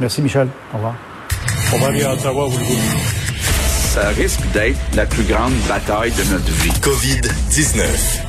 Merci, 0.00 0.22
Michel. 0.22 0.48
Au 0.72 0.76
revoir. 0.76 0.94
On 1.74 1.78
va 1.78 1.88
aller 1.88 2.02
à 2.04 2.12
Ottawa, 2.12 2.46
vous 2.46 2.58
le 2.58 2.64
Ça 3.44 4.08
risque 4.10 4.40
d'être 4.52 4.78
la 4.94 5.06
plus 5.06 5.24
grande 5.24 5.54
bataille 5.68 6.12
de 6.12 6.32
notre 6.32 6.50
vie. 6.50 6.70
COVID-19. 6.80 8.22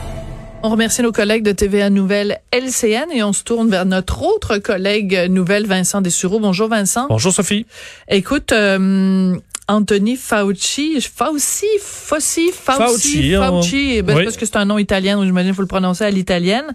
On 0.63 0.69
remercie 0.69 1.03
nos 1.03 1.11
collègues 1.11 1.43
de 1.43 1.51
TVA 1.51 1.89
Nouvelle 1.89 2.39
LCN 2.51 3.11
et 3.13 3.21
on 3.21 3.31
se 3.31 3.43
tourne 3.43 3.69
vers 3.69 3.85
notre 3.85 4.23
autre 4.23 4.57
collègue 4.57 5.27
nouvelle, 5.29 5.67
Vincent 5.67 6.01
Dessureau. 6.01 6.39
Bonjour 6.39 6.67
Vincent. 6.67 7.05
Bonjour 7.09 7.31
Sophie. 7.31 7.67
Écoute, 8.09 8.51
euh, 8.51 9.35
Anthony 9.69 10.15
Fauci, 10.15 11.01
Fauci, 11.01 11.65
Fauci, 11.81 12.51
Fauci, 12.53 13.33
Fauci, 13.33 14.01
ben, 14.01 14.23
parce 14.23 14.37
que 14.37 14.45
c'est 14.45 14.55
un 14.55 14.65
nom 14.65 14.77
italien, 14.77 15.17
donc 15.17 15.25
j'imagine 15.25 15.49
qu'il 15.49 15.55
faut 15.55 15.61
le 15.61 15.67
prononcer 15.67 16.05
à 16.05 16.09
l'italienne. 16.09 16.73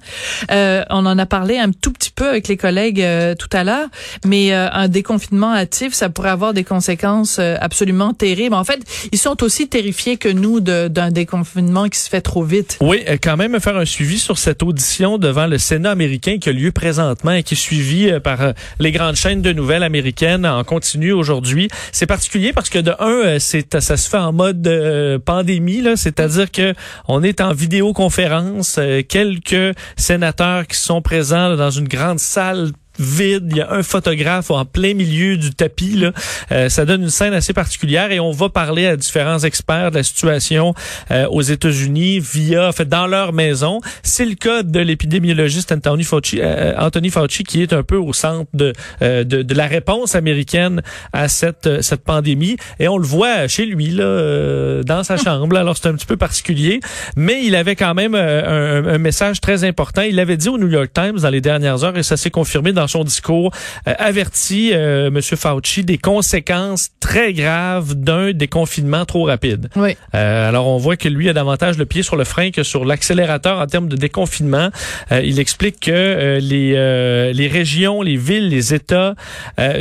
Euh, 0.50 0.84
on 0.90 1.06
en 1.06 1.18
a 1.18 1.24
parlé 1.24 1.58
un 1.58 1.70
tout 1.72 1.90
petit 1.90 2.10
peu 2.10 2.28
avec 2.28 2.48
les 2.48 2.58
collègues 2.58 3.00
euh, 3.00 3.34
tout 3.34 3.48
à 3.52 3.64
l'heure, 3.64 3.88
mais 4.26 4.52
euh, 4.52 4.68
un 4.72 4.88
déconfinement 4.88 5.54
hâtif, 5.54 5.94
ça 5.94 6.10
pourrait 6.10 6.30
avoir 6.30 6.52
des 6.52 6.64
conséquences 6.64 7.38
euh, 7.38 7.56
absolument 7.60 8.12
terribles. 8.12 8.54
En 8.54 8.64
fait, 8.64 8.80
ils 9.10 9.18
sont 9.18 9.42
aussi 9.42 9.68
terrifiés 9.68 10.18
que 10.18 10.28
nous 10.28 10.60
d'un 10.60 11.10
déconfinement 11.10 11.88
qui 11.88 11.98
se 11.98 12.10
fait 12.10 12.20
trop 12.20 12.44
vite. 12.44 12.76
Oui, 12.80 13.02
quand 13.22 13.38
même 13.38 13.58
faire 13.58 13.76
un 13.76 13.86
suivi 13.86 14.18
sur 14.18 14.36
cette 14.36 14.62
audition 14.62 15.16
devant 15.16 15.46
le 15.46 15.56
Sénat 15.56 15.92
américain 15.92 16.36
qui 16.38 16.50
a 16.50 16.52
lieu 16.52 16.72
présentement 16.72 17.32
et 17.32 17.42
qui 17.42 17.54
est 17.54 17.56
suivi 17.56 18.12
par 18.22 18.52
les 18.78 18.92
grandes 18.92 19.16
chaînes 19.16 19.40
de 19.40 19.52
nouvelles 19.52 19.82
américaines 19.82 20.44
en 20.44 20.62
continu 20.64 21.12
aujourd'hui. 21.12 21.68
C'est 21.92 22.06
particulier 22.06 22.52
parce 22.52 22.68
que 22.68 22.81
de 22.82 22.92
un, 22.98 23.26
euh, 23.26 23.38
c'est 23.38 23.80
ça 23.80 23.96
se 23.96 24.08
fait 24.08 24.18
en 24.18 24.32
mode 24.32 24.66
euh, 24.66 25.18
pandémie, 25.18 25.80
là, 25.80 25.96
c'est-à-dire 25.96 26.50
que 26.50 26.74
on 27.08 27.22
est 27.22 27.40
en 27.40 27.52
vidéoconférence, 27.52 28.76
euh, 28.78 29.02
quelques 29.02 29.76
sénateurs 29.96 30.66
qui 30.66 30.76
sont 30.76 31.02
présents 31.02 31.56
dans 31.56 31.70
une 31.70 31.88
grande 31.88 32.18
salle 32.18 32.72
vide, 32.98 33.48
il 33.50 33.56
y 33.56 33.60
a 33.60 33.72
un 33.72 33.82
photographe 33.82 34.50
en 34.50 34.64
plein 34.64 34.94
milieu 34.94 35.36
du 35.36 35.50
tapis. 35.50 35.96
Là. 35.96 36.12
Euh, 36.50 36.68
ça 36.68 36.84
donne 36.84 37.02
une 37.02 37.10
scène 37.10 37.34
assez 37.34 37.52
particulière 37.52 38.12
et 38.12 38.20
on 38.20 38.30
va 38.30 38.48
parler 38.48 38.86
à 38.86 38.96
différents 38.96 39.38
experts 39.38 39.90
de 39.90 39.96
la 39.96 40.02
situation 40.02 40.74
euh, 41.10 41.26
aux 41.28 41.42
États-Unis 41.42 42.20
via, 42.20 42.68
en 42.68 42.72
fait, 42.72 42.88
dans 42.88 43.06
leur 43.06 43.32
maison. 43.32 43.80
C'est 44.02 44.24
le 44.24 44.34
cas 44.34 44.62
de 44.62 44.80
l'épidémiologiste 44.80 45.72
Anthony 45.72 46.04
Fauci, 46.04 46.40
euh, 46.40 46.74
Anthony 46.78 47.10
Fauci 47.10 47.44
qui 47.44 47.62
est 47.62 47.72
un 47.72 47.82
peu 47.82 47.96
au 47.96 48.12
centre 48.12 48.50
de, 48.54 48.72
de, 49.00 49.22
de, 49.22 49.54
la 49.54 49.66
réponse 49.66 50.14
américaine 50.14 50.82
à 51.12 51.28
cette, 51.28 51.82
cette 51.82 52.04
pandémie. 52.04 52.56
Et 52.78 52.88
on 52.88 52.98
le 52.98 53.06
voit 53.06 53.48
chez 53.48 53.66
lui, 53.66 53.88
là, 53.88 54.82
dans 54.82 55.02
sa 55.04 55.16
chambre. 55.16 55.56
Alors 55.56 55.76
c'est 55.76 55.88
un 55.88 55.94
petit 55.94 56.06
peu 56.06 56.16
particulier, 56.16 56.80
mais 57.16 57.44
il 57.44 57.54
avait 57.54 57.76
quand 57.76 57.94
même 57.94 58.14
un, 58.14 58.86
un, 58.86 58.98
message 58.98 59.40
très 59.40 59.64
important. 59.64 60.02
Il 60.02 60.16
l'avait 60.16 60.36
dit 60.36 60.48
au 60.48 60.58
New 60.58 60.68
York 60.68 60.90
Times 60.92 61.18
dans 61.18 61.30
les 61.30 61.40
dernières 61.40 61.84
heures 61.84 61.96
et 61.96 62.02
ça 62.02 62.16
s'est 62.16 62.30
confirmé 62.30 62.72
dans 62.72 62.81
dans 62.82 62.88
son 62.88 63.04
discours, 63.04 63.52
euh, 63.86 63.94
averti 63.98 64.72
euh, 64.72 65.06
M. 65.06 65.20
Fauci 65.22 65.84
des 65.84 65.98
conséquences 65.98 66.90
très 66.98 67.32
graves 67.32 67.94
d'un 67.94 68.32
déconfinement 68.32 69.04
trop 69.04 69.24
rapide. 69.24 69.68
Oui. 69.76 69.96
Euh, 70.14 70.48
alors, 70.48 70.66
on 70.66 70.78
voit 70.78 70.96
que 70.96 71.08
lui 71.08 71.28
a 71.28 71.32
davantage 71.32 71.78
le 71.78 71.86
pied 71.86 72.02
sur 72.02 72.16
le 72.16 72.24
frein 72.24 72.50
que 72.50 72.64
sur 72.64 72.84
l'accélérateur 72.84 73.60
en 73.60 73.66
termes 73.66 73.88
de 73.88 73.96
déconfinement. 73.96 74.70
Euh, 75.12 75.20
il 75.22 75.38
explique 75.38 75.78
que 75.80 75.90
euh, 75.92 76.40
les, 76.40 77.32
les 77.32 77.48
régions, 77.48 78.02
les 78.02 78.16
villes, 78.16 78.48
les 78.48 78.74
États 78.74 79.14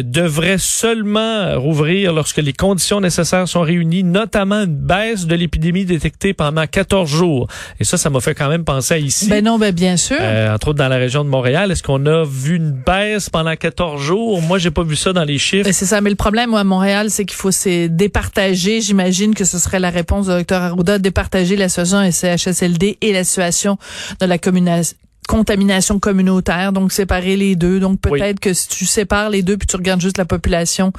devraient 0.04 0.58
seulement 0.58 1.60
rouvrir 1.60 2.14
lorsque 2.14 2.38
les 2.38 2.54
conditions 2.54 3.02
nécessaires 3.02 3.48
sont 3.48 3.62
réunies, 3.62 4.04
notamment 4.04 4.64
une 4.64 4.76
baisse 4.76 5.26
de 5.26 5.36
l'épidémie 5.36 5.86
détectée 5.86 6.34
pendant 6.34 6.68
14 6.68 7.10
jours. 7.10 7.48
Et 7.80 7.84
ça, 7.84 7.98
ça 7.98 8.10
m'a 8.10 8.20
fait 8.20 8.36
quand 8.36 8.50
même 8.50 8.64
penser 8.64 8.94
à 8.94 8.98
ici. 8.98 9.30
Ben 9.30 9.44
non, 9.44 9.58
ben 9.58 9.74
bien 9.74 9.98
sûr. 9.98 10.18
entre 10.22 10.70
autres 10.70 10.80
dans 10.80 10.88
la 10.88 10.98
région 10.98 11.24
de 11.24 11.30
Montréal, 11.30 11.72
est-ce 11.72 11.84
qu'on 11.84 12.06
a 12.06 12.24
vu 12.24 12.58
une 12.58 12.72
baisse 12.72 12.91
pendant 13.32 13.56
14 13.56 14.02
jours. 14.02 14.42
Moi, 14.42 14.58
j'ai 14.58 14.72
pas 14.72 14.84
vu 14.84 14.96
ça 14.96 15.14
dans 15.14 15.24
les 15.24 15.38
chiffres. 15.38 15.70
C'est 15.72 15.86
ça. 15.86 16.02
Mais 16.02 16.10
le 16.10 16.16
problème 16.16 16.54
à 16.54 16.64
Montréal, 16.64 17.10
c'est 17.10 17.26
qu'il 17.26 17.38
faut 17.38 17.52
se 17.52 17.88
départager. 17.88 18.82
J'imagine 18.82 19.34
que 19.34 19.46
ce 19.46 19.60
serait 19.60 19.80
la 19.80 19.90
réponse 19.90 20.28
du 20.28 20.34
docteur 20.34 20.62
Arruda, 20.62 21.00
départager 21.00 21.56
la 21.56 21.70
situation 21.70 22.10
CHSLD 22.12 22.98
et 23.02 23.14
la 23.14 23.24
situation 23.24 23.78
de 24.20 24.26
la 24.26 24.38
communauté 24.38 24.96
contamination 25.28 26.00
communautaire, 26.00 26.74
donc 26.74 26.92
séparer 26.92 27.38
les 27.38 27.56
deux. 27.56 27.80
Donc 27.80 28.00
peut-être 28.02 28.40
que 28.40 28.54
si 28.54 28.68
tu 28.68 28.86
sépares 28.86 29.30
les 29.30 29.44
deux 29.44 29.58
puis 29.58 29.68
tu 29.68 29.76
regardes 29.76 30.02
juste 30.02 30.18
la 30.18 30.26
population, 30.26 30.92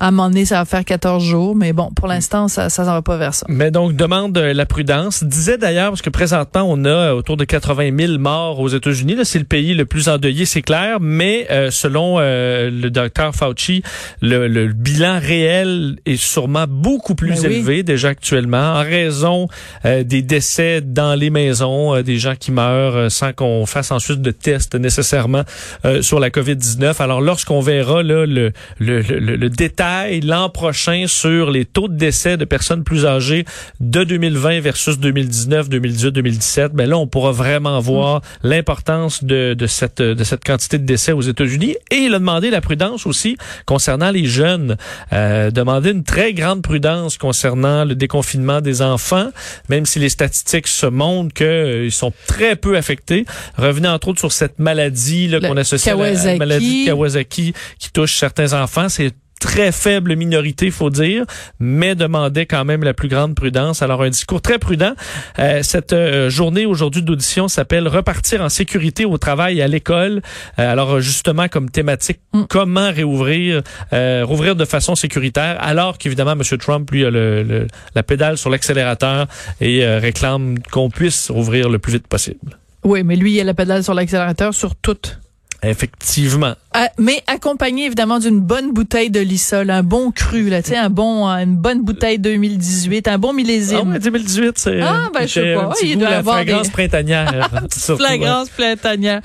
à 0.00 0.08
un 0.08 0.10
moment 0.10 0.28
donné, 0.28 0.44
ça 0.44 0.56
va 0.56 0.64
faire 0.64 0.84
14 0.84 1.24
jours. 1.24 1.56
Mais 1.56 1.72
bon, 1.72 1.90
pour 1.94 2.06
l'instant, 2.06 2.48
ça 2.48 2.68
ça 2.70 2.84
s'en 2.84 2.92
va 2.92 3.02
pas 3.02 3.16
vers 3.16 3.34
ça. 3.34 3.46
Mais 3.48 3.70
donc, 3.70 3.96
demande 3.96 4.36
la 4.36 4.66
prudence. 4.66 5.24
Disait 5.24 5.58
d'ailleurs, 5.58 5.90
parce 5.90 6.02
que 6.02 6.10
présentement, 6.10 6.64
on 6.68 6.84
a 6.84 7.12
autour 7.14 7.36
de 7.36 7.44
80 7.44 7.90
000 7.98 8.18
morts 8.18 8.60
aux 8.60 8.68
États-Unis. 8.68 9.14
Là, 9.14 9.24
c'est 9.24 9.38
le 9.38 9.44
pays 9.44 9.74
le 9.74 9.84
plus 9.84 10.08
endeuillé, 10.08 10.44
c'est 10.44 10.62
clair. 10.62 10.98
Mais 11.00 11.46
euh, 11.50 11.70
selon 11.70 12.16
euh, 12.18 12.70
le 12.70 12.90
docteur 12.90 13.34
Fauci, 13.34 13.82
le, 14.20 14.48
le, 14.48 14.72
bilan 14.72 15.18
réel 15.18 15.98
est 16.06 16.16
sûrement 16.16 16.66
beaucoup 16.68 17.14
plus 17.14 17.42
ben 17.42 17.50
élevé 17.50 17.82
déjà 17.82 18.08
actuellement 18.08 18.74
en 18.74 18.82
raison 18.82 19.48
euh, 19.84 20.04
des 20.04 20.22
décès 20.22 20.80
dans 20.80 21.14
les 21.14 21.30
maisons, 21.30 22.00
des 22.02 22.18
gens 22.18 22.34
qui 22.38 22.52
meurent 22.52 23.10
sans 23.10 23.32
qu'on 23.32 23.66
fasse 23.68 23.90
ensuite 23.90 24.22
de 24.22 24.30
tests 24.30 24.74
nécessairement 24.74 25.42
euh, 25.84 26.02
sur 26.02 26.20
la 26.20 26.30
COVID-19. 26.30 27.00
Alors, 27.02 27.20
lorsqu'on 27.20 27.60
verra 27.60 28.02
là, 28.02 28.26
le, 28.26 28.52
le, 28.78 29.00
le, 29.00 29.36
le 29.36 29.50
détail 29.50 30.20
l'an 30.20 30.48
prochain 30.48 31.04
sur 31.06 31.50
les 31.50 31.64
taux 31.64 31.88
de 31.88 31.96
décès 31.96 32.36
de 32.36 32.44
personnes 32.44 32.84
plus 32.84 33.06
âgées 33.06 33.44
de 33.80 34.04
2020 34.04 34.60
versus 34.60 34.98
2019, 34.98 35.68
2018, 35.68 36.10
2017, 36.10 36.72
ben 36.72 36.88
là, 36.88 36.98
on 36.98 37.06
pourra 37.06 37.32
vraiment 37.32 37.78
voir 37.80 38.22
l'importance 38.42 39.24
de, 39.24 39.54
de, 39.54 39.66
cette, 39.66 40.02
de 40.02 40.24
cette 40.24 40.44
quantité 40.44 40.78
de 40.78 40.84
décès 40.84 41.12
aux 41.12 41.20
États-Unis. 41.20 41.76
Et 41.90 41.96
il 41.96 42.14
a 42.14 42.18
demandé 42.18 42.50
la 42.50 42.60
prudence 42.60 43.06
aussi 43.06 43.36
concernant 43.66 44.10
les 44.10 44.24
jeunes. 44.24 44.76
Euh, 45.12 45.50
demander 45.50 45.90
une 45.90 46.04
très 46.04 46.32
grande 46.32 46.62
prudence 46.62 47.18
concernant 47.18 47.84
le 47.84 47.94
déconfinement 47.94 48.60
des 48.60 48.82
enfants, 48.82 49.28
même 49.68 49.86
si 49.86 49.98
les 49.98 50.08
statistiques 50.08 50.68
se 50.68 50.86
montrent 50.86 51.34
qu'ils 51.34 51.46
euh, 51.46 51.90
sont 51.90 52.12
très 52.26 52.56
peu 52.56 52.76
affectés 52.76 53.24
revenait 53.58 53.88
entre 53.88 54.08
autres 54.08 54.20
sur 54.20 54.32
cette 54.32 54.58
maladie 54.58 55.30
qu'on 55.40 55.56
associe 55.56 55.94
à 55.94 55.98
la, 55.98 56.36
maladie 56.36 56.84
de 56.84 56.90
Kawasaki 56.90 57.52
qui 57.78 57.92
touche 57.92 58.16
certains 58.16 58.52
enfants. 58.52 58.88
C'est 58.88 59.12
très 59.38 59.72
faible 59.72 60.16
minorité, 60.16 60.70
faut 60.70 60.90
dire, 60.90 61.24
mais 61.58 61.94
demandait 61.94 62.46
quand 62.46 62.64
même 62.64 62.82
la 62.82 62.94
plus 62.94 63.08
grande 63.08 63.34
prudence. 63.34 63.82
Alors 63.82 64.02
un 64.02 64.10
discours 64.10 64.42
très 64.42 64.58
prudent. 64.58 64.92
Euh, 65.38 65.62
cette 65.62 65.92
euh, 65.92 66.28
journée 66.30 66.66
aujourd'hui 66.66 67.02
d'audition 67.02 67.48
s'appelle 67.48 67.88
Repartir 67.88 68.42
en 68.42 68.48
sécurité 68.48 69.04
au 69.04 69.18
travail 69.18 69.58
et 69.58 69.62
à 69.62 69.68
l'école. 69.68 70.22
Euh, 70.58 70.72
alors 70.72 71.00
justement 71.00 71.48
comme 71.48 71.70
thématique, 71.70 72.20
mm. 72.32 72.44
comment 72.48 72.90
réouvrir, 72.90 73.62
rouvrir 73.92 74.56
de 74.56 74.64
façon 74.64 74.94
sécuritaire, 74.94 75.56
alors 75.60 75.98
qu'évidemment 75.98 76.32
M. 76.32 76.42
Trump 76.58 76.90
lui 76.90 77.04
a 77.04 77.10
le, 77.10 77.66
la 77.94 78.02
pédale 78.02 78.38
sur 78.38 78.50
l'accélérateur 78.50 79.26
et 79.60 79.86
réclame 79.86 80.58
qu'on 80.70 80.90
puisse 80.90 81.30
rouvrir 81.30 81.68
le 81.68 81.78
plus 81.78 81.92
vite 81.92 82.06
possible. 82.06 82.58
Oui, 82.88 83.02
mais 83.04 83.16
lui, 83.16 83.34
il 83.34 83.40
a 83.40 83.44
la 83.44 83.52
pédale 83.52 83.84
sur 83.84 83.92
l'accélérateur 83.92 84.54
sur 84.54 84.74
toute. 84.74 85.20
Effectivement. 85.62 86.54
Ah, 86.72 86.90
mais 86.98 87.22
accompagné 87.26 87.86
évidemment 87.86 88.20
d'une 88.20 88.38
bonne 88.38 88.72
bouteille 88.72 89.10
de 89.10 89.18
Lissol, 89.18 89.70
un 89.70 89.82
bon 89.82 90.12
cru, 90.12 90.48
là, 90.48 90.62
tu 90.62 90.70
sais, 90.70 90.76
un 90.76 90.90
bon, 90.90 91.26
une 91.26 91.56
bonne 91.56 91.82
bouteille 91.82 92.20
2018, 92.20 93.08
un 93.08 93.18
bon 93.18 93.32
millésime. 93.32 93.92
Ah, 93.96 93.98
2018, 93.98 94.52
c'est. 94.56 94.80
Ah, 94.80 95.08
ben, 95.12 95.22
je 95.22 95.32
sais 95.32 95.54
pas. 95.54 95.72
Il 95.82 95.98
doit 95.98 96.10
la 96.10 96.18
avoir 96.18 96.36
fragrance 96.36 96.66
des... 96.66 96.72
printanière. 96.72 97.50
fragrance 97.70 98.50
printanière. 98.50 99.20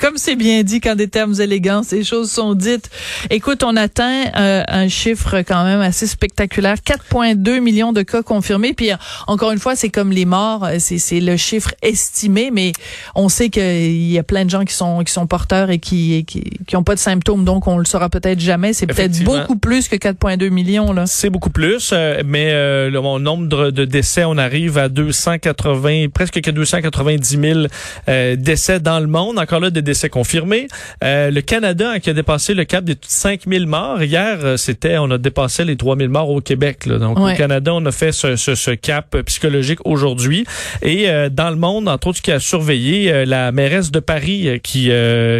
Comme 0.00 0.16
c'est 0.16 0.34
bien 0.34 0.64
dit 0.64 0.80
quand 0.80 0.96
des 0.96 1.06
termes 1.06 1.34
élégants, 1.40 1.84
ces 1.84 2.02
choses 2.02 2.32
sont 2.32 2.54
dites. 2.54 2.90
Écoute, 3.30 3.62
on 3.62 3.76
atteint 3.76 4.24
euh, 4.36 4.64
un 4.66 4.88
chiffre 4.88 5.42
quand 5.42 5.62
même 5.64 5.82
assez 5.82 6.08
spectaculaire. 6.08 6.78
4,2 6.78 7.60
millions 7.60 7.92
de 7.92 8.02
cas 8.02 8.22
confirmés. 8.22 8.72
Puis, 8.72 8.90
encore 9.28 9.52
une 9.52 9.60
fois, 9.60 9.76
c'est 9.76 9.90
comme 9.90 10.10
les 10.10 10.24
morts, 10.24 10.64
euh, 10.64 10.78
c'est 10.78 11.20
le 11.20 11.36
chiffre 11.36 11.70
estimé, 11.82 12.50
mais 12.52 12.72
on 13.14 13.28
sait 13.28 13.50
qu'il 13.50 14.10
y 14.10 14.18
a 14.18 14.24
plein 14.24 14.44
de 14.44 14.50
gens 14.50 14.64
qui 14.64 14.74
sont, 14.74 15.04
qui 15.04 15.12
sont 15.12 15.28
porteurs 15.28 15.70
et 15.70 15.75
qui, 15.78 16.24
qui, 16.26 16.44
qui 16.66 16.76
ont 16.76 16.82
pas 16.82 16.94
de 16.94 17.00
symptômes, 17.00 17.44
donc 17.44 17.66
on 17.66 17.78
le 17.78 17.84
saura 17.84 18.08
peut-être 18.08 18.40
jamais. 18.40 18.72
C'est 18.72 18.86
peut-être 18.86 19.22
beaucoup 19.24 19.56
plus 19.56 19.88
que 19.88 19.96
4,2 19.96 20.50
millions. 20.50 20.92
là. 20.92 21.06
C'est 21.06 21.30
beaucoup 21.30 21.50
plus, 21.50 21.90
euh, 21.92 22.22
mais 22.24 22.50
euh, 22.52 22.90
le 22.90 23.00
nombre 23.18 23.70
de 23.70 23.84
décès, 23.84 24.24
on 24.24 24.36
arrive 24.36 24.78
à 24.78 24.88
280, 24.88 26.06
presque 26.12 26.40
290 26.40 27.38
000 27.40 27.60
euh, 28.08 28.36
décès 28.36 28.80
dans 28.80 29.00
le 29.00 29.06
monde. 29.06 29.38
Encore 29.38 29.60
là, 29.60 29.70
des 29.70 29.82
décès 29.82 30.08
confirmés. 30.08 30.68
Euh, 31.04 31.30
le 31.30 31.40
Canada 31.40 31.92
hein, 31.94 31.98
qui 32.00 32.10
a 32.10 32.12
dépassé 32.12 32.54
le 32.54 32.64
cap 32.64 32.84
des 32.84 32.96
5 33.06 33.42
000 33.48 33.66
morts. 33.66 34.02
Hier, 34.02 34.58
c'était, 34.58 34.98
on 34.98 35.10
a 35.10 35.18
dépassé 35.18 35.64
les 35.64 35.76
3 35.76 35.96
000 35.96 36.10
morts 36.10 36.30
au 36.30 36.40
Québec. 36.40 36.86
Là. 36.86 36.98
Donc 36.98 37.18
au 37.18 37.32
Canada, 37.34 37.72
on 37.74 37.84
a 37.86 37.92
fait 37.92 38.12
ce, 38.12 38.36
ce, 38.36 38.54
ce 38.54 38.70
cap 38.70 39.16
psychologique 39.26 39.80
aujourd'hui. 39.84 40.44
Et 40.82 41.08
dans 41.30 41.50
le 41.50 41.56
monde, 41.56 41.88
entre 41.88 42.08
autres, 42.08 42.22
qui 42.22 42.32
a 42.32 42.40
surveillé 42.40 43.24
la 43.24 43.52
mairesse 43.52 43.90
de 43.90 44.00
Paris 44.00 44.60
qui 44.62 44.90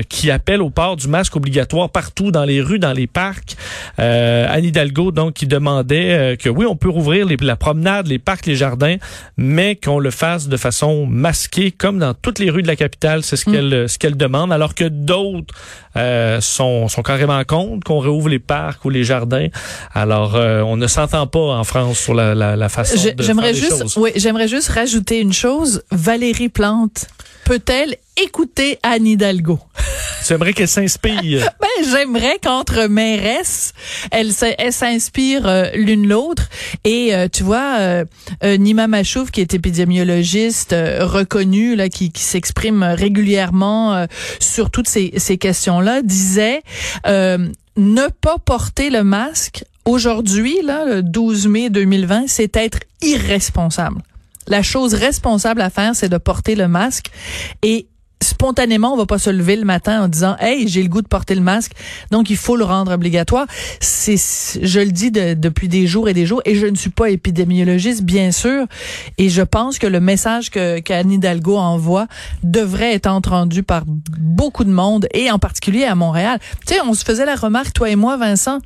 qui 0.08 0.25
appelle 0.30 0.62
au 0.62 0.70
port 0.70 0.96
du 0.96 1.08
masque 1.08 1.36
obligatoire 1.36 1.90
partout 1.90 2.30
dans 2.30 2.44
les 2.44 2.60
rues, 2.60 2.78
dans 2.78 2.92
les 2.92 3.06
parcs. 3.06 3.56
Euh, 3.98 4.46
Anne 4.48 4.64
Hidalgo, 4.64 5.10
donc, 5.12 5.34
qui 5.34 5.46
demandait 5.46 6.12
euh, 6.12 6.36
que 6.36 6.48
oui, 6.48 6.66
on 6.66 6.76
peut 6.76 6.88
rouvrir 6.88 7.26
les, 7.26 7.36
la 7.40 7.56
promenade, 7.56 8.06
les 8.06 8.18
parcs, 8.18 8.46
les 8.46 8.56
jardins, 8.56 8.96
mais 9.36 9.76
qu'on 9.76 9.98
le 9.98 10.10
fasse 10.10 10.48
de 10.48 10.56
façon 10.56 11.06
masquée, 11.06 11.70
comme 11.70 11.98
dans 11.98 12.14
toutes 12.14 12.38
les 12.38 12.50
rues 12.50 12.62
de 12.62 12.66
la 12.68 12.76
capitale. 12.76 13.22
C'est 13.22 13.36
ce 13.36 13.48
Mm. 13.48 13.52
qu'elle 13.52 13.88
ce 13.88 13.98
qu'elle 13.98 14.16
demande, 14.16 14.52
alors 14.52 14.74
que 14.74 14.84
d'autres 14.84 15.54
euh, 15.96 16.40
sont, 16.40 16.88
sont 16.88 17.02
carrément 17.02 17.42
contre 17.44 17.84
qu'on 17.86 17.98
réouvre 18.00 18.28
les 18.28 18.38
parcs 18.38 18.84
ou 18.84 18.90
les 18.90 19.04
jardins. 19.04 19.46
Alors, 19.94 20.34
euh, 20.36 20.60
on 20.62 20.76
ne 20.76 20.86
s'entend 20.86 21.26
pas 21.26 21.38
en 21.38 21.64
France 21.64 21.98
sur 21.98 22.14
la, 22.14 22.34
la, 22.34 22.56
la 22.56 22.68
façon 22.68 22.96
Je- 22.98 23.10
de 23.14 23.22
faire 23.22 23.40
les 23.40 23.54
juste, 23.54 23.78
choses. 23.82 23.96
oui, 23.96 24.10
j'aimerais 24.16 24.48
juste 24.48 24.68
rajouter 24.68 25.20
une 25.20 25.32
chose. 25.32 25.82
Valérie 25.90 26.48
Plante 26.48 27.06
peut-elle 27.44 27.96
écouter 28.16 28.78
Anne 28.82 29.06
Hidalgo? 29.06 29.58
Tu 30.26 30.32
aimerais 30.32 30.52
qu'elle 30.52 30.68
s'inspire. 30.68 31.48
Ben, 31.60 31.90
j'aimerais 31.90 32.38
qu'entre 32.42 32.86
mairesses, 32.86 33.72
elles 34.10 34.32
s'inspirent 34.32 35.46
euh, 35.46 35.70
l'une 35.74 36.08
l'autre. 36.08 36.48
Et 36.84 37.14
euh, 37.14 37.28
tu 37.30 37.42
vois, 37.42 37.76
euh, 37.78 38.04
euh, 38.44 38.56
Nima 38.56 38.86
Machouf, 38.86 39.30
qui 39.30 39.40
est 39.40 39.52
épidémiologiste 39.54 40.72
euh, 40.72 41.04
reconnu, 41.04 41.76
là, 41.76 41.88
qui, 41.88 42.10
qui 42.10 42.22
s'exprime 42.22 42.82
régulièrement 42.82 44.06
sur 44.40 44.70
toutes 44.70 44.88
ces, 44.88 45.12
ces 45.16 45.38
questions-là, 45.38 46.02
disait 46.02 46.62
euh, 47.06 47.48
ne 47.76 48.08
pas 48.20 48.38
porter 48.38 48.90
le 48.90 49.04
masque 49.04 49.64
aujourd'hui, 49.84 50.62
là, 50.62 50.84
le 50.86 51.02
12 51.02 51.46
mai 51.48 51.70
2020, 51.70 52.24
c'est 52.26 52.56
être 52.56 52.80
irresponsable. 53.02 54.02
La 54.48 54.62
chose 54.62 54.94
responsable 54.94 55.60
à 55.60 55.70
faire, 55.70 55.94
c'est 55.94 56.08
de 56.08 56.18
porter 56.18 56.54
le 56.54 56.68
masque 56.68 57.10
et 57.62 57.86
spontanément, 58.22 58.92
on 58.92 58.96
va 58.96 59.06
pas 59.06 59.18
se 59.18 59.30
lever 59.30 59.56
le 59.56 59.64
matin 59.64 60.02
en 60.04 60.08
disant 60.08 60.36
"Hey, 60.40 60.68
j'ai 60.68 60.82
le 60.82 60.88
goût 60.88 61.02
de 61.02 61.08
porter 61.08 61.34
le 61.34 61.40
masque." 61.40 61.72
Donc 62.10 62.30
il 62.30 62.36
faut 62.36 62.56
le 62.56 62.64
rendre 62.64 62.92
obligatoire. 62.92 63.46
C'est 63.80 64.16
je 64.62 64.80
le 64.80 64.90
dis 64.92 65.10
de- 65.10 65.34
depuis 65.34 65.68
des 65.68 65.86
jours 65.86 66.08
et 66.08 66.14
des 66.14 66.26
jours 66.26 66.40
et 66.44 66.54
je 66.54 66.66
ne 66.66 66.76
suis 66.76 66.90
pas 66.90 67.10
épidémiologiste 67.10 68.02
bien 68.02 68.32
sûr 68.32 68.66
et 69.18 69.28
je 69.28 69.42
pense 69.42 69.78
que 69.78 69.86
le 69.86 70.00
message 70.00 70.50
que 70.50 70.78
qu'Anne 70.80 71.12
Hidalgo 71.12 71.56
envoie 71.56 72.06
devrait 72.42 72.94
être 72.94 73.06
entendu 73.08 73.62
par 73.62 73.82
beaucoup 73.86 74.64
de 74.64 74.72
monde 74.72 75.06
et 75.12 75.30
en 75.30 75.38
particulier 75.38 75.84
à 75.84 75.94
Montréal. 75.94 76.38
Tu 76.66 76.74
sais, 76.74 76.80
on 76.80 76.94
se 76.94 77.04
faisait 77.04 77.26
la 77.26 77.36
remarque 77.36 77.72
toi 77.72 77.90
et 77.90 77.96
moi 77.96 78.16
Vincent 78.16 78.58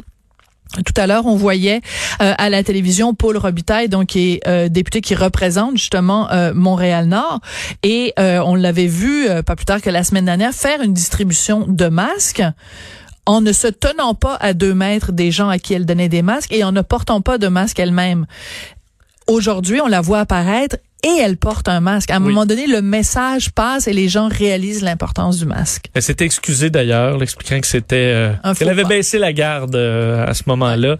tout 0.84 0.94
à 0.96 1.06
l'heure, 1.06 1.26
on 1.26 1.36
voyait 1.36 1.80
euh, 2.22 2.32
à 2.38 2.48
la 2.48 2.62
télévision 2.62 3.14
Paul 3.14 3.36
Robitaille, 3.36 3.88
donc 3.88 4.06
qui 4.06 4.32
est 4.32 4.46
euh, 4.46 4.68
député 4.68 5.00
qui 5.00 5.14
représente 5.14 5.76
justement 5.76 6.30
euh, 6.30 6.52
Montréal-Nord, 6.54 7.40
et 7.82 8.12
euh, 8.18 8.40
on 8.44 8.54
l'avait 8.54 8.86
vu 8.86 9.28
pas 9.44 9.56
plus 9.56 9.64
tard 9.64 9.80
que 9.80 9.90
la 9.90 10.04
semaine 10.04 10.24
dernière 10.24 10.52
faire 10.52 10.80
une 10.82 10.94
distribution 10.94 11.64
de 11.66 11.86
masques 11.86 12.42
en 13.26 13.40
ne 13.40 13.52
se 13.52 13.66
tenant 13.66 14.14
pas 14.14 14.36
à 14.40 14.54
deux 14.54 14.74
mètres 14.74 15.12
des 15.12 15.30
gens 15.30 15.48
à 15.48 15.58
qui 15.58 15.74
elle 15.74 15.86
donnait 15.86 16.08
des 16.08 16.22
masques 16.22 16.52
et 16.52 16.64
en 16.64 16.72
ne 16.72 16.82
portant 16.82 17.20
pas 17.20 17.38
de 17.38 17.48
masque 17.48 17.78
elle-même. 17.78 18.26
Aujourd'hui, 19.26 19.80
on 19.80 19.86
la 19.86 20.00
voit 20.00 20.20
apparaître 20.20 20.76
et 21.04 21.20
elle 21.20 21.36
porte 21.36 21.68
un 21.68 21.80
masque. 21.80 22.10
À 22.10 22.16
un 22.16 22.20
Oui. 22.22 22.28
moment 22.28 22.46
donné, 22.46 22.66
le 22.66 22.82
message 22.82 23.50
passe 23.52 23.88
et 23.88 23.92
les 23.92 24.08
gens 24.08 24.28
réalisent 24.28 24.82
l'importance 24.82 25.38
du 25.38 25.46
masque. 25.46 25.86
Elle 25.94 26.02
s'était 26.02 26.24
excusée 26.24 26.70
d'ailleurs, 26.70 27.18
l'expliquant 27.18 27.60
que 27.60 27.66
c'était 27.66 27.96
euh, 27.96 28.32
qu'elle 28.58 28.68
avait 28.68 28.84
baissé 28.84 29.18
la 29.18 29.32
garde 29.32 29.74
euh, 29.76 30.26
à 30.26 30.34
ce 30.34 30.42
moment-là. 30.46 30.96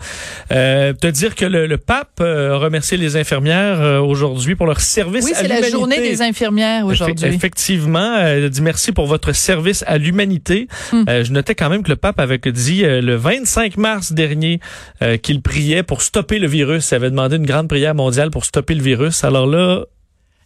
Euh, 0.52 0.92
te 0.92 1.06
dire 1.06 1.34
que 1.34 1.44
le, 1.44 1.66
le 1.66 1.78
pape 1.78 2.20
euh, 2.20 2.54
a 2.54 2.58
remercié 2.58 2.96
les 2.96 3.16
infirmières 3.16 3.80
euh, 3.80 4.00
aujourd'hui 4.00 4.54
pour 4.56 4.66
leur 4.66 4.80
service 4.80 5.24
Oui, 5.24 5.32
à 5.32 5.36
c'est 5.36 5.42
la 5.48 5.56
l'humanité. 5.56 5.70
journée 5.72 6.00
des 6.00 6.22
infirmières 6.22 6.86
aujourd'hui. 6.86 7.26
Effectivement, 7.28 8.16
elle 8.18 8.44
a 8.44 8.48
dit 8.48 8.62
merci 8.62 8.92
pour 8.92 9.06
votre 9.06 9.32
service 9.32 9.84
à 9.86 9.98
l'humanité. 9.98 10.68
Euh, 10.94 11.24
je 11.24 11.32
notais 11.32 11.54
quand 11.54 11.68
même 11.70 11.82
que 11.82 11.88
le 11.90 11.96
pape 11.96 12.18
avait 12.20 12.38
dit 12.38 12.84
euh, 12.84 13.00
le 13.00 13.16
25 13.16 13.76
mars 13.76 14.12
dernier 14.12 14.60
euh, 15.02 15.16
qu'il 15.16 15.42
priait 15.42 15.82
pour 15.82 16.02
stopper 16.02 16.38
le 16.38 16.46
virus. 16.48 16.90
Il 16.90 16.94
avait 16.94 17.10
demandé 17.10 17.36
une 17.36 17.46
grande 17.46 17.68
prière 17.68 17.94
mondiale 17.94 18.30
pour 18.30 18.44
stopper 18.44 18.74
le 18.74 18.82
virus. 18.82 19.24
Alors 19.24 19.46
là, 19.46 19.84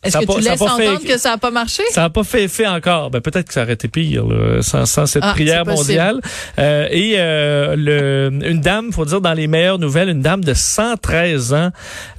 Est-ce 0.05 0.19
que 0.19 0.25
pas- 0.27 0.35
tu 0.35 0.41
laisses 0.41 0.59
fait- 0.59 0.65
entendre 0.65 1.05
que 1.07 1.19
ça 1.19 1.31
n'a 1.31 1.39
pas 1.39 1.51
marché? 1.51 1.83
ça 1.91 2.03
n'a 2.03 2.11
pas 2.11 2.25
fait 2.25 2.45
effet 2.45 2.67
encore. 2.67 3.11
Ben, 3.11 3.21
peut-être 3.21 3.49
que 3.49 3.55
ça 3.55 3.63
aurait 3.63 3.73
été 3.75 3.89
pire 3.89 4.27
là, 4.27 4.63
sans, 4.63 4.87
sans 4.87 5.07
cette 5.07 5.23
Ah, 5.25 5.33
prière 5.33 5.65
mondiale. 5.67 6.21
Euh, 6.59 6.87
et 6.91 7.15
euh, 7.17 7.75
le, 7.77 8.31
une 8.49 8.61
dame, 8.61 8.93
faut 8.93 9.05
dire 9.05 9.21
dans 9.21 9.33
les 9.35 9.47
meilleures 9.47 9.79
nouvelles, 9.79 10.09
une 10.09 10.21
dame 10.23 10.45
de 10.45 10.55
113 10.55 11.53
ans 11.55 11.71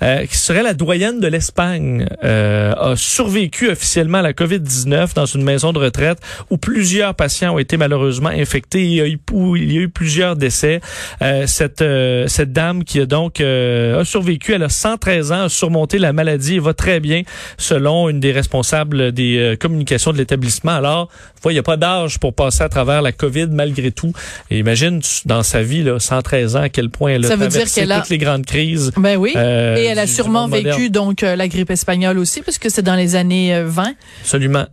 euh, 0.03 0.25
qui 0.25 0.37
serait 0.37 0.63
la 0.63 0.73
doyenne 0.73 1.19
de 1.19 1.27
l'Espagne 1.27 2.07
euh, 2.23 2.73
a 2.73 2.95
survécu 2.95 3.69
officiellement 3.69 4.19
à 4.19 4.21
la 4.21 4.33
COVID-19 4.33 5.13
dans 5.15 5.25
une 5.25 5.43
maison 5.43 5.73
de 5.73 5.79
retraite 5.79 6.19
où 6.49 6.57
plusieurs 6.57 7.15
patients 7.15 7.53
ont 7.55 7.59
été 7.59 7.77
malheureusement 7.77 8.29
infectés. 8.29 8.83
Il 8.83 8.91
y 8.93 9.01
a 9.01 9.07
eu, 9.07 9.19
où 9.31 9.55
il 9.55 9.71
y 9.71 9.77
a 9.77 9.81
eu 9.81 9.89
plusieurs 9.89 10.35
décès. 10.35 10.81
Euh, 11.21 11.45
cette, 11.47 11.81
euh, 11.81 12.27
cette 12.27 12.51
dame 12.53 12.83
qui 12.83 12.99
a 12.99 13.05
donc 13.05 13.39
euh, 13.41 14.01
a 14.01 14.05
survécu, 14.05 14.53
elle 14.53 14.63
a 14.63 14.69
113 14.69 15.31
ans, 15.31 15.43
a 15.43 15.49
surmonté 15.49 15.97
la 15.99 16.13
maladie 16.13 16.55
et 16.55 16.59
va 16.59 16.73
très 16.73 16.99
bien 16.99 17.21
selon 17.75 18.07
une 18.07 18.21
des 18.21 18.31
responsables 18.31 19.11
des 19.11 19.37
euh, 19.37 19.55
communications 19.57 20.13
de 20.13 20.17
l'établissement. 20.17 20.71
Alors, 20.71 21.09
il 21.45 21.51
n'y 21.51 21.59
a 21.59 21.63
pas 21.63 21.75
d'âge 21.75 22.19
pour 22.19 22.33
passer 22.33 22.63
à 22.63 22.69
travers 22.69 23.01
la 23.01 23.11
COVID 23.11 23.47
malgré 23.51 23.91
tout. 23.91 24.13
Et 24.49 24.59
imagine 24.59 25.01
dans 25.25 25.43
sa 25.43 25.61
vie, 25.61 25.83
là, 25.83 25.99
113 25.99 26.55
ans, 26.55 26.61
à 26.61 26.69
quel 26.69 26.89
point 26.89 27.11
elle 27.11 27.25
a 27.25 27.27
Ça 27.27 27.35
veut 27.35 27.49
traversé 27.49 27.81
a- 27.91 27.99
toutes 27.99 28.09
les 28.09 28.17
grandes 28.17 28.45
crises. 28.45 28.91
Ben 28.97 29.17
oui. 29.17 29.33
euh, 29.35 29.75
Et 29.75 29.83
elle 29.83 29.99
a 29.99 30.07
sûrement 30.07 30.47
vécu 30.47 30.67
moderne. 30.69 30.89
donc 30.89 31.23
euh, 31.23 31.35
la 31.35 31.47
grippe 31.49 31.69
espagnole 31.69 32.17
aussi, 32.17 32.41
parce 32.41 32.57
que 32.57 32.69
c'est 32.69 32.81
dans 32.81 32.95
les 32.95 33.15
années 33.15 33.53
euh, 33.53 33.65
20. 33.67 33.93
Absolument. 34.21 34.65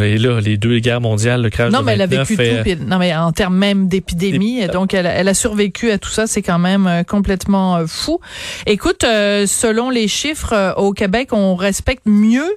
Et 0.00 0.18
là, 0.18 0.40
les 0.40 0.56
deux 0.56 0.80
guerres 0.80 1.00
mondiales, 1.00 1.42
le 1.42 1.50
crash 1.50 1.70
Non, 1.72 1.80
de 1.80 1.84
mais 1.84 1.92
elle 1.92 2.02
a 2.02 2.06
29 2.06 2.28
vécu 2.28 2.42
et, 2.42 2.56
tout. 2.56 2.62
puis- 2.62 2.76
non, 2.86 2.98
mais 2.98 3.14
en 3.14 3.30
termes 3.32 3.56
même 3.56 3.86
d'épidémie, 3.88 4.66
donc 4.66 4.94
elle, 4.94 5.06
a- 5.06 5.12
elle 5.14 5.28
a 5.28 5.34
survécu 5.34 5.92
à 5.92 5.98
tout 5.98 6.10
ça. 6.10 6.26
C'est 6.26 6.42
quand 6.42 6.58
même 6.58 7.04
complètement 7.06 7.86
fou. 7.86 8.18
Écoute, 8.66 9.02
selon 9.02 9.90
les 9.90 10.08
chiffres 10.08 10.74
au 10.76 10.92
Québec, 10.92 11.28
on 11.32 11.54
respecte 11.54 12.02
mieux 12.06 12.47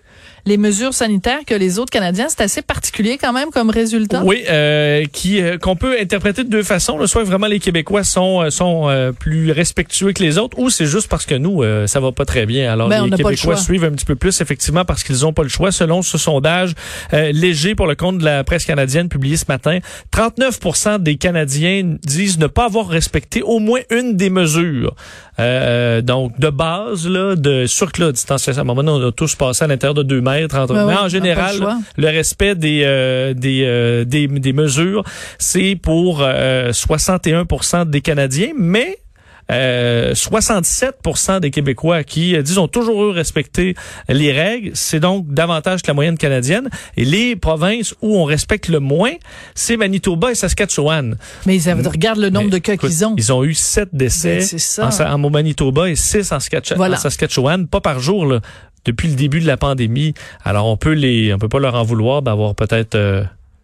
les 0.45 0.57
mesures 0.57 0.93
sanitaires 0.93 1.39
que 1.45 1.55
les 1.55 1.79
autres 1.79 1.91
Canadiens. 1.91 2.27
C'est 2.29 2.41
assez 2.41 2.61
particulier 2.61 3.17
quand 3.17 3.33
même 3.33 3.49
comme 3.51 3.69
résultat. 3.69 4.23
Oui, 4.23 4.43
euh, 4.49 5.05
qui 5.11 5.41
euh, 5.41 5.57
qu'on 5.57 5.75
peut 5.75 5.97
interpréter 5.99 6.43
de 6.43 6.49
deux 6.49 6.63
façons. 6.63 6.97
Là. 6.97 7.07
Soit 7.07 7.23
vraiment 7.23 7.47
les 7.47 7.59
Québécois 7.59 8.03
sont 8.03 8.41
euh, 8.41 8.49
sont 8.49 8.89
euh, 8.89 9.11
plus 9.11 9.51
respectueux 9.51 10.13
que 10.13 10.23
les 10.23 10.37
autres, 10.37 10.57
ou 10.59 10.69
c'est 10.69 10.85
juste 10.85 11.07
parce 11.07 11.25
que 11.25 11.35
nous 11.35 11.63
euh, 11.63 11.87
ça 11.87 11.99
va 11.99 12.11
pas 12.11 12.25
très 12.25 12.45
bien. 12.45 12.71
Alors 12.71 12.89
Ben, 12.89 13.03
les 13.05 13.09
le 13.11 13.17
Québécois 13.17 13.57
suivent 13.57 13.83
un 13.83 13.91
petit 13.91 14.05
peu 14.05 14.15
plus 14.15 14.41
effectivement 14.41 14.85
parce 14.85 15.03
qu'ils 15.03 15.25
ont 15.25 15.33
pas 15.33 15.43
le 15.43 15.49
choix. 15.49 15.71
Selon 15.71 16.01
ce 16.01 16.17
sondage 16.17 16.73
euh, 17.13 17.31
léger 17.31 17.75
pour 17.75 17.87
le 17.87 17.95
compte 17.95 18.17
de 18.17 18.25
la 18.25 18.43
presse 18.43 18.65
canadienne 18.65 19.09
publié 19.09 19.37
ce 19.37 19.45
matin, 19.47 19.79
39% 20.15 21.01
des 21.01 21.15
Canadiens 21.15 21.95
disent 22.03 22.39
ne 22.39 22.47
pas 22.47 22.65
avoir 22.65 22.87
respecté 22.87 23.41
au 23.41 23.59
moins 23.59 23.81
une 23.89 24.17
des 24.17 24.29
mesures. 24.29 24.95
Euh, 25.41 26.01
donc 26.01 26.39
de 26.39 26.49
base 26.49 27.07
là, 27.07 27.35
de 27.35 27.65
sûr 27.65 27.91
que 27.91 28.01
la 28.01 28.11
distanciation. 28.11 28.61
À 28.61 28.63
un 28.63 28.65
moment 28.65 28.83
donné, 28.83 29.05
on 29.05 29.07
a 29.07 29.11
tous 29.11 29.35
passé 29.35 29.63
à 29.63 29.67
l'intérieur 29.67 29.93
de 29.93 30.03
deux 30.03 30.21
mètres. 30.21 30.55
Entre, 30.55 30.73
Ben 30.73 30.85
mais 30.85 30.91
oui, 30.91 30.97
pas 30.97 31.03
en 31.05 31.09
général, 31.09 31.55
le 31.97 32.07
respect 32.07 32.55
des 32.55 32.83
euh, 32.85 33.33
des, 33.33 33.63
euh, 33.65 34.05
des 34.05 34.27
des 34.27 34.53
mesures, 34.53 35.03
c'est 35.37 35.75
pour 35.75 36.19
euh, 36.21 36.71
61% 36.71 37.89
des 37.89 38.01
Canadiens, 38.01 38.51
mais 38.57 39.00
euh, 39.51 40.13
67% 40.13 41.39
des 41.39 41.51
Québécois 41.51 42.03
qui 42.03 42.35
euh, 42.35 42.41
disent 42.41 42.57
ont 42.57 42.67
toujours 42.67 43.05
eu 43.05 43.11
respecté 43.11 43.75
les 44.09 44.31
règles, 44.31 44.71
c'est 44.73 44.99
donc 44.99 45.27
davantage 45.33 45.81
que 45.81 45.87
la 45.87 45.93
moyenne 45.93 46.17
canadienne. 46.17 46.69
Et 46.97 47.05
les 47.05 47.35
provinces 47.35 47.93
où 48.01 48.17
on 48.17 48.23
respecte 48.23 48.67
le 48.69 48.79
moins, 48.79 49.11
c'est 49.55 49.77
Manitoba 49.77 50.31
et 50.31 50.35
Saskatchewan. 50.35 51.17
Mais 51.45 51.55
ils 51.57 51.69
avaient- 51.69 51.87
regarde 51.87 52.19
le 52.19 52.29
nombre 52.29 52.45
Mais, 52.45 52.51
de 52.51 52.57
cas 52.59 52.77
qu'ils 52.77 53.05
ont. 53.05 53.15
Ils 53.17 53.33
ont 53.33 53.43
eu 53.43 53.53
sept 53.53 53.89
décès 53.93 54.37
Ben, 54.37 54.41
c'est 54.41 54.57
ça. 54.59 54.89
en, 55.13 55.29
Manitoba 55.29 55.89
et 55.89 55.95
six 55.95 56.31
en, 56.31 56.37
Saskatch- 56.37 56.75
Voilà. 56.75 56.97
en 56.97 56.99
Saskatchewan, 56.99 57.67
pas 57.67 57.81
par 57.81 57.99
jour 57.99 58.25
là, 58.25 58.39
depuis 58.85 59.07
le 59.09 59.15
début 59.15 59.39
de 59.41 59.47
la 59.47 59.57
pandémie. 59.57 60.13
Alors 60.43 60.65
on 60.67 60.77
peut 60.77 60.93
les, 60.93 61.33
on 61.33 61.37
peut 61.37 61.49
pas 61.49 61.59
leur 61.59 61.75
en 61.75 61.83
vouloir 61.83 62.21
d'avoir 62.21 62.55
peut-être 62.55 62.95
euh, 62.95 63.23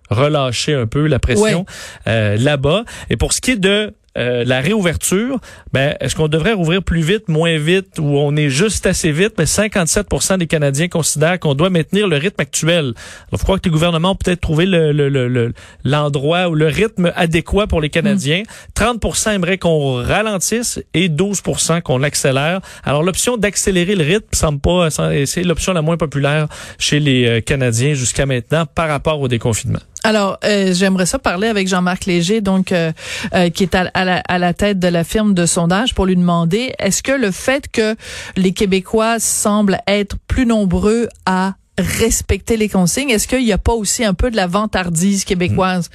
relâché 0.10 0.74
un 0.74 0.88
peu 0.88 1.08
la 1.08 1.20
pression 1.20 1.66
euh, 2.08 2.38
là-bas. 2.38 2.84
Et 3.10 3.18
pour 3.18 3.34
ce 3.34 3.42
qui 3.42 3.52
est 3.52 3.58
de 3.58 3.94
euh, 4.18 4.44
la 4.46 4.62
réouverture, 4.62 5.40
ben, 5.74 5.96
est-ce 6.00 6.16
qu'on 6.16 6.28
devrait 6.28 6.54
rouvrir 6.54 6.82
plus 6.84 7.02
vite, 7.02 7.28
moins 7.28 7.58
vite, 7.58 8.00
ou 8.00 8.18
on 8.18 8.36
est 8.36 8.50
juste 8.50 8.86
assez 8.86 9.12
vite? 9.12 9.34
Mais 9.38 9.46
57 9.46 10.08
des 10.40 10.48
Canadiens 10.48 10.88
considèrent 10.88 11.40
qu'on 11.40 11.54
doit 11.54 11.70
maintenir 11.70 12.08
le 12.08 12.18
rythme 12.18 12.42
actuel. 12.42 12.86
Alors, 12.86 12.96
faut 13.32 13.38
croire 13.38 13.60
que 13.62 13.66
les 13.66 13.72
gouvernements 13.72 14.12
ont 14.12 14.16
peut-être 14.16 14.42
trouvé 14.42 14.66
le, 14.66 14.92
le, 14.92 15.10
le- 15.10 15.28
le- 15.28 15.54
l'endroit 15.84 16.50
ou 16.50 16.56
le 16.56 16.68
rythme 16.68 17.12
adéquat 17.16 17.68
pour 17.68 17.82
les 17.82 17.90
Canadiens. 17.90 18.44
30% 18.76 19.34
aimeraient 19.36 19.58
qu'on 19.58 19.94
ralentisse 20.04 20.80
et 20.94 21.10
12% 21.10 21.82
qu'on 21.82 22.04
accélère. 22.04 22.62
Alors, 22.84 23.04
l'option 23.04 23.38
d'accélérer 23.38 23.96
le 23.96 24.04
rythme 24.04 24.28
semble 24.34 24.60
pas, 24.60 24.90
c'est 24.90 25.44
l'option 25.44 25.74
la 25.74 25.82
moins 25.82 25.98
populaire 25.98 26.48
chez 26.80 27.00
les 27.00 27.26
euh, 27.28 27.42
Canadiens 27.42 27.94
jusqu'à 27.94 28.26
maintenant 28.26 28.66
par 28.66 28.88
rapport 28.88 29.20
au 29.22 29.28
déconfinement. 29.28 29.80
Alors, 30.04 30.38
euh, 30.44 30.74
j'aimerais 30.74 31.06
ça 31.06 31.20
parler 31.20 31.48
avec 31.48 31.68
Jean-Marc 31.68 32.06
Léger, 32.06 32.42
donc 32.42 32.72
euh, 32.72 32.92
euh, 33.34 33.50
qui 33.50 33.64
est 33.64 33.76
à, 33.76 33.90
à 33.94 34.06
la, 34.06 34.18
à 34.28 34.38
la 34.38 34.54
tête 34.54 34.80
de 34.80 34.88
la 34.88 35.04
firme 35.04 35.34
de 35.34 35.46
sondage, 35.46 35.94
pour 35.94 36.06
lui 36.06 36.16
demander 36.16 36.74
est-ce 36.80 37.04
que 37.04 37.12
le 37.12 37.32
fait 37.32 37.68
que 37.72 37.96
les 38.36 38.54
Québécois 38.54 39.20
semblent 39.20 39.80
être 39.88 40.16
plus 40.28 40.46
nombreux 40.46 41.10
à 41.26 41.56
respecter 41.78 42.58
les 42.58 42.70
consignes. 42.70 43.10
Est-ce 43.10 43.28
qu'il 43.28 43.44
n'y 43.44 43.52
a 43.52 43.58
pas 43.58 43.74
aussi 43.74 44.04
un 44.04 44.14
peu 44.14 44.32
de 44.32 44.36
la 44.36 44.48
vantardise 44.48 45.26
québécoise? 45.26 45.90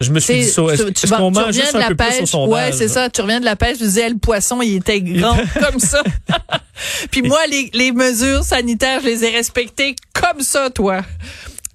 Je 0.00 0.12
me 0.12 0.20
suis 0.20 0.34
dit 0.34 0.44
ça. 0.44 0.62
Est-ce 0.62 0.82
est 0.82 1.16
qu'on 1.16 1.30
mange 1.30 1.52
juste 1.52 1.74
un 1.74 1.88
peu 1.88 1.96
plus 1.96 2.12
sur 2.18 2.28
son 2.28 2.48
Ouais, 2.48 2.72
c'est 2.72 2.88
ça. 2.88 3.10
Tu 3.10 3.20
reviens 3.20 3.40
de 3.40 3.44
la 3.44 3.56
pêche, 3.56 3.78
tu 3.78 3.84
disais, 3.84 4.08
le 4.08 4.18
poisson, 4.18 4.62
il 4.62 4.76
était 4.76 5.00
grand 5.02 5.36
comme 5.60 5.80
ça. 5.80 6.02
Puis 7.10 7.22
moi, 7.22 7.40
les, 7.50 7.70
les 7.74 7.92
mesures 7.92 8.44
sanitaires, 8.44 9.00
je 9.02 9.06
les 9.06 9.24
ai 9.24 9.30
respectées 9.30 9.96
comme 10.12 10.40
ça, 10.40 10.70
toi. 10.70 11.02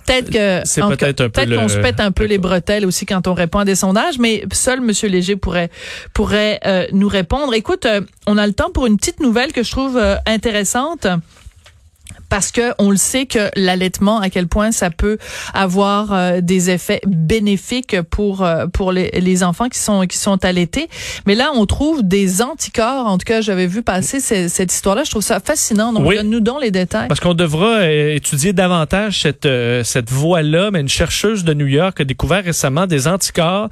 Peut-être 0.05 0.29
que 0.29 0.61
c'est 0.65 0.81
peut-être 0.81 1.21
un 1.21 1.29
peut 1.29 1.55
qu'on 1.55 1.67
se 1.67 1.77
pète 1.77 1.99
un 1.99 2.11
peu 2.11 2.25
les 2.25 2.37
bretelles 2.37 2.85
aussi 2.85 3.05
quand 3.05 3.27
on 3.27 3.33
répond 3.33 3.59
à 3.59 3.65
des 3.65 3.75
sondages, 3.75 4.19
mais 4.19 4.43
seul 4.51 4.81
Monsieur 4.81 5.07
Léger 5.07 5.35
pourrait 5.35 5.69
pourrait 6.13 6.59
euh, 6.65 6.85
nous 6.91 7.07
répondre. 7.07 7.53
Écoute, 7.53 7.85
euh, 7.85 8.01
on 8.27 8.37
a 8.37 8.45
le 8.47 8.53
temps 8.53 8.69
pour 8.69 8.85
une 8.85 8.97
petite 8.97 9.19
nouvelle 9.19 9.53
que 9.53 9.63
je 9.63 9.71
trouve 9.71 9.97
euh, 9.97 10.15
intéressante 10.25 11.07
parce 12.33 12.51
que 12.51 12.73
on 12.79 12.89
le 12.89 12.97
sait 12.97 13.27
que 13.27 13.51
l'allaitement 13.55 14.19
à 14.19 14.31
quel 14.31 14.47
point 14.47 14.71
ça 14.71 14.89
peut 14.89 15.19
avoir 15.53 16.13
euh, 16.13 16.41
des 16.41 16.71
effets 16.71 16.99
bénéfiques 17.05 18.01
pour 18.09 18.41
euh, 18.43 18.65
pour 18.65 18.91
les, 18.91 19.11
les, 19.11 19.43
enfants 19.43 19.69
qui 19.69 19.77
sont 19.77 20.07
qui 20.07 20.17
sont 20.17 20.43
allaités. 20.43 20.87
Mais 21.27 21.35
là 21.35 21.51
on 21.53 21.67
trouve 21.67 22.01
des 22.01 22.41
anticorps. 22.41 23.05
En 23.05 23.19
tout 23.19 23.25
cas 23.25 23.41
j'avais 23.41 23.67
vu 23.67 23.83
passer 23.83 24.19
cette 24.19 24.73
histoire 24.73 24.95
là 24.95 25.03
je 25.03 25.11
trouve 25.11 25.21
ça 25.21 25.39
fascinant. 25.39 25.93
Donc 25.93 26.11
donne-nous 26.11 26.39
donc 26.39 26.59
les 26.63 26.71
détails. 26.71 27.07
Parce 27.07 27.19
qu'on 27.19 27.35
devra 27.35 27.81
euh, 27.81 28.15
étudier 28.15 28.51
davantage 28.51 29.21
cette 29.21 29.47
cette 29.83 30.09
voie 30.09 30.41
là 30.41 30.71
mais 30.71 30.79
une 30.79 30.89
chercheuse 30.89 31.43
de 31.43 31.53
New 31.53 31.67
York 31.67 32.01
a 32.01 32.03
découvert 32.03 32.43
récemment 32.43 32.87
des 32.87 33.07
anticorps 33.07 33.69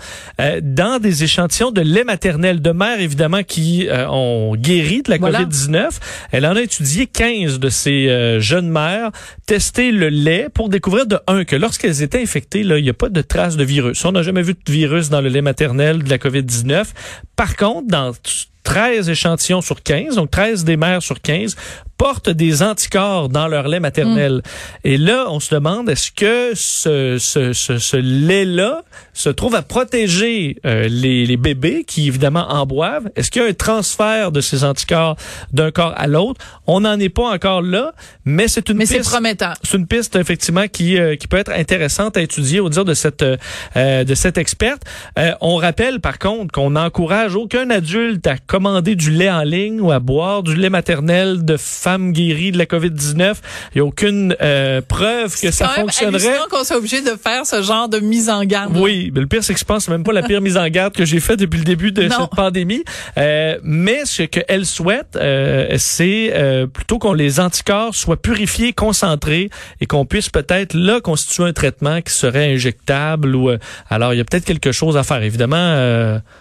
dans 0.61 0.99
des 0.99 1.23
échantillons 1.23 1.71
de 1.71 1.81
lait 1.81 2.03
maternel 2.03 2.61
de 2.61 2.71
mères 2.71 2.99
évidemment 2.99 3.41
qui 3.41 3.87
ont 3.89 4.55
guéri 4.55 5.01
de 5.01 5.09
la 5.09 5.17
COVID-19 5.17 5.89
elle 6.31 6.45
en 6.45 6.55
a 6.55 6.61
étudié 6.61 7.07
15 7.07 7.59
de 7.59 7.69
ces 7.69 8.37
jeunes 8.51 8.69
mères 8.69 9.11
tester 9.45 9.91
le 9.91 10.09
lait 10.09 10.49
pour 10.53 10.67
découvrir 10.67 11.05
de 11.05 11.17
un 11.27 11.45
que 11.45 11.55
lorsqu'elles 11.55 12.01
étaient 12.01 12.21
infectées, 12.21 12.61
il 12.61 12.83
n'y 12.83 12.89
a 12.89 12.93
pas 12.93 13.07
de 13.07 13.21
traces 13.21 13.55
de 13.55 13.63
virus. 13.63 14.03
On 14.03 14.11
n'a 14.11 14.23
jamais 14.23 14.41
vu 14.41 14.53
de 14.53 14.71
virus 14.71 15.09
dans 15.09 15.21
le 15.21 15.29
lait 15.29 15.41
maternel 15.41 16.03
de 16.03 16.09
la 16.09 16.17
COVID-19. 16.17 16.87
Par 17.37 17.55
contre, 17.55 17.87
dans 17.87 18.11
13 18.63 19.09
échantillons 19.09 19.61
sur 19.61 19.81
15, 19.81 20.15
donc 20.15 20.31
13 20.31 20.65
des 20.65 20.75
mères 20.75 21.01
sur 21.01 21.21
15, 21.21 21.55
portent 22.01 22.31
des 22.31 22.63
anticorps 22.63 23.29
dans 23.29 23.47
leur 23.47 23.67
lait 23.67 23.79
maternel. 23.79 24.37
Mm. 24.37 24.41
Et 24.85 24.97
là, 24.97 25.25
on 25.29 25.39
se 25.39 25.53
demande, 25.53 25.87
est-ce 25.87 26.11
que 26.11 26.53
ce, 26.55 27.17
ce, 27.19 27.53
ce, 27.53 27.77
ce 27.77 27.95
lait-là 27.95 28.81
se 29.13 29.29
trouve 29.29 29.53
à 29.53 29.61
protéger 29.61 30.57
euh, 30.65 30.87
les, 30.89 31.27
les, 31.27 31.37
bébés 31.37 31.83
qui, 31.85 32.07
évidemment, 32.07 32.47
en 32.49 32.65
boivent? 32.65 33.11
Est-ce 33.15 33.29
qu'il 33.29 33.43
y 33.43 33.45
a 33.45 33.47
un 33.47 33.53
transfert 33.53 34.31
de 34.31 34.41
ces 34.41 34.63
anticorps 34.63 35.15
d'un 35.53 35.69
corps 35.69 35.93
à 35.95 36.07
l'autre? 36.07 36.43
On 36.65 36.79
n'en 36.79 36.99
est 36.99 37.09
pas 37.09 37.29
encore 37.29 37.61
là, 37.61 37.93
mais 38.25 38.47
c'est 38.47 38.67
une 38.69 38.77
mais 38.77 38.85
piste... 38.85 39.03
c'est 39.03 39.07
prometteur. 39.07 39.53
C'est 39.61 39.77
une 39.77 39.85
piste, 39.85 40.15
effectivement, 40.15 40.67
qui, 40.67 40.97
euh, 40.97 41.15
qui 41.15 41.27
peut 41.27 41.37
être 41.37 41.51
intéressante 41.51 42.17
à 42.17 42.21
étudier 42.21 42.61
au 42.61 42.69
dire 42.69 42.83
de 42.83 42.95
cette, 42.95 43.21
euh, 43.21 44.03
de 44.03 44.15
cette 44.15 44.39
experte. 44.39 44.81
on 45.39 45.57
rappelle, 45.57 45.99
par 45.99 46.17
contre, 46.17 46.51
qu'on 46.51 46.71
n'encourage 46.71 47.35
aucun 47.35 47.69
adulte 47.69 48.25
à 48.25 48.37
commander 48.37 48.95
du 48.95 49.11
lait 49.11 49.29
en 49.29 49.43
ligne 49.43 49.79
ou 49.79 49.91
à 49.91 49.99
boire 49.99 50.41
du 50.41 50.55
lait 50.55 50.71
maternel 50.71 51.45
de 51.45 51.57
femmes 51.57 51.90
femmes 51.91 52.11
guéries 52.13 52.51
de 52.51 52.57
la 52.57 52.65
COVID-19. 52.65 53.35
Il 53.73 53.75
n'y 53.75 53.81
a 53.81 53.85
aucune 53.85 54.35
euh, 54.41 54.81
preuve 54.81 55.37
que 55.39 55.51
ça 55.51 55.67
fonctionnerait. 55.69 56.19
C'est 56.19 56.49
qu'on 56.49 56.63
soit 56.63 56.77
obligé 56.77 57.01
de 57.01 57.17
faire 57.21 57.45
ce 57.45 57.61
genre 57.61 57.89
de 57.89 57.99
mise 57.99 58.29
en 58.29 58.43
garde. 58.45 58.77
Oui, 58.77 59.11
mais 59.13 59.19
le 59.19 59.27
pire, 59.27 59.43
c'est 59.43 59.53
que 59.53 59.59
je 59.59 59.65
pense 59.65 59.85
que 59.85 59.91
même 59.91 60.03
pas 60.03 60.13
la 60.13 60.23
pire 60.23 60.41
mise 60.41 60.57
en 60.57 60.67
garde 60.69 60.93
que 60.93 61.03
j'ai 61.03 61.19
faite 61.19 61.39
depuis 61.39 61.57
le 61.57 61.65
début 61.65 61.91
de 61.91 62.07
cette 62.09 62.35
pandémie. 62.35 62.83
Euh, 63.17 63.57
mais 63.63 64.05
ce 64.05 64.23
qu'elle 64.23 64.65
souhaite, 64.65 65.17
euh, 65.17 65.75
c'est 65.77 66.31
euh, 66.33 66.67
plutôt 66.67 66.97
qu'on 66.97 67.13
les 67.13 67.39
anticorps 67.39 67.93
soient 67.93 68.21
purifiés, 68.21 68.71
concentrés 68.73 69.49
et 69.81 69.85
qu'on 69.85 70.05
puisse 70.05 70.29
peut-être 70.29 70.73
là 70.73 71.01
constituer 71.01 71.43
un 71.43 71.53
traitement 71.53 72.01
qui 72.01 72.13
serait 72.13 72.53
injectable. 72.53 73.35
ou 73.35 73.51
Alors, 73.89 74.13
il 74.13 74.17
y 74.17 74.21
a 74.21 74.25
peut-être 74.25 74.45
quelque 74.45 74.71
chose 74.71 74.95
à 74.95 75.03
faire. 75.03 75.23
Évidemment 75.23 75.51
je 75.51 76.40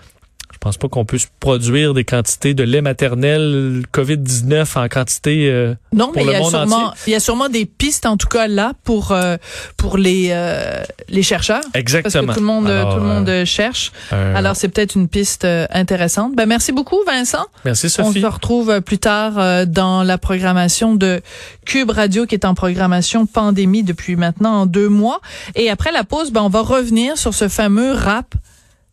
pense 0.60 0.76
pas 0.76 0.88
qu'on 0.88 1.06
puisse 1.06 1.28
produire 1.40 1.94
des 1.94 2.04
quantités 2.04 2.52
de 2.52 2.62
lait 2.62 2.82
maternel 2.82 3.82
COVID-19 3.92 4.78
en 4.78 4.88
quantité 4.88 5.48
euh, 5.50 5.74
Non, 5.94 6.12
mais 6.14 6.22
il 6.22 6.30
y 6.30 6.34
a 6.34 6.44
sûrement 6.44 6.92
il 7.06 7.12
y 7.12 7.16
a 7.16 7.20
sûrement 7.20 7.48
des 7.48 7.64
pistes 7.64 8.04
en 8.04 8.18
tout 8.18 8.28
cas 8.28 8.46
là 8.46 8.74
pour 8.84 9.12
euh, 9.12 9.38
pour 9.78 9.96
les 9.96 10.28
euh, 10.30 10.82
les 11.08 11.22
chercheurs. 11.22 11.62
Exactement. 11.72 12.26
Parce 12.26 12.36
que 12.36 12.40
tout 12.40 12.46
le 12.46 12.52
monde 12.52 12.66
tout 12.66 12.96
le 12.96 13.02
monde 13.02 13.44
cherche. 13.46 13.90
Alors 14.10 14.54
c'est 14.54 14.68
peut-être 14.68 14.94
une 14.94 15.08
piste 15.08 15.46
intéressante. 15.70 16.36
Ben 16.36 16.46
merci 16.46 16.72
beaucoup 16.72 16.98
Vincent. 17.06 17.46
Merci 17.64 17.88
Sophie. 17.88 18.18
On 18.18 18.20
se 18.20 18.26
retrouve 18.26 18.80
plus 18.82 18.98
tard 18.98 19.66
dans 19.66 20.02
la 20.02 20.18
programmation 20.18 20.94
de 20.94 21.22
Cube 21.64 21.90
Radio 21.90 22.26
qui 22.26 22.34
est 22.34 22.44
en 22.44 22.54
programmation 22.54 23.24
pandémie 23.24 23.82
depuis 23.82 24.16
maintenant 24.16 24.66
deux 24.66 24.88
mois 24.88 25.20
et 25.54 25.70
après 25.70 25.90
la 25.90 26.04
pause 26.04 26.30
ben 26.30 26.42
on 26.42 26.48
va 26.48 26.60
revenir 26.60 27.16
sur 27.16 27.32
ce 27.32 27.48
fameux 27.48 27.92
rap 27.92 28.34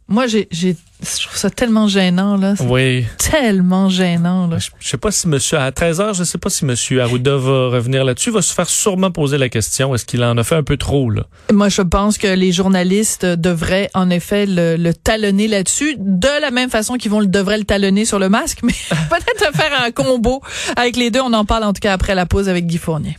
moi, 0.10 0.26
j'ai, 0.26 0.48
je 0.52 0.72
trouve 1.02 1.36
ça 1.36 1.50
tellement 1.50 1.90
gênant, 1.90 2.38
là. 2.38 2.54
Oui. 2.62 3.06
Tellement 3.18 3.90
gênant, 3.90 4.48
là. 4.48 4.58
Je, 4.58 4.70
sais 4.88 4.98
pas 4.98 5.12
si 5.12 5.28
monsieur, 5.28 5.58
à 5.60 5.70
13 5.72 6.00
heures, 6.00 6.14
je 6.14 6.24
sais 6.24 6.38
pas 6.38 6.50
si 6.50 6.64
monsieur 6.64 7.02
Arruda 7.02 7.36
va 7.36 7.68
revenir 7.68 8.06
là-dessus. 8.06 8.30
Il 8.30 8.34
va 8.34 8.42
se 8.42 8.54
faire 8.54 8.70
sûrement 8.70 9.12
poser 9.12 9.38
la 9.38 9.50
question. 9.50 9.94
Est-ce 9.94 10.06
qu'il 10.06 10.24
en 10.24 10.38
a 10.38 10.44
fait 10.46 10.56
un 10.56 10.64
peu 10.64 10.78
trop, 10.78 11.10
là? 11.10 11.24
Moi, 11.52 11.68
je 11.68 11.82
pense 11.82 12.18
que 12.18 12.28
les 12.28 12.54
journalistes 12.54 13.26
devraient, 13.26 13.90
en 13.94 14.10
effet, 14.10 14.46
le, 14.48 14.92
talonner 14.94 15.50
là-dessus, 15.50 15.96
de 15.98 16.42
la 16.42 16.52
même 16.52 16.70
façon 16.70 16.96
qu'ils 16.96 17.12
vont 17.12 17.20
le, 17.20 17.28
devraient 17.28 17.58
le 17.58 17.66
talonner 17.66 18.06
sur 18.06 18.18
le 18.18 18.30
masque, 18.30 18.60
mais 18.64 18.74
peut-être 19.10 19.56
faire 19.58 19.84
un 19.84 19.92
combo 19.92 20.42
avec 20.78 20.96
les 20.96 21.12
deux. 21.12 21.22
On 21.22 21.34
en 21.34 21.44
parle, 21.44 21.66
en 21.66 21.74
tout 21.74 21.82
cas, 21.82 21.92
après 21.92 22.16
la 22.16 22.26
pause 22.26 22.48
avec 22.48 22.66
Guy 22.66 22.78
Fournier. 22.78 23.18